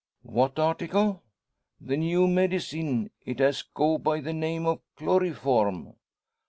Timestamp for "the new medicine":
1.79-3.11